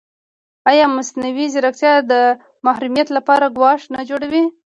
[0.71, 2.13] ایا مصنوعي ځیرکتیا د
[2.65, 4.45] محرمیت لپاره ګواښ نه جوړوي؟